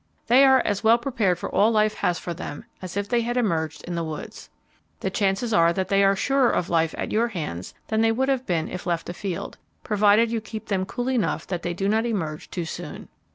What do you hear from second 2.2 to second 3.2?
them as if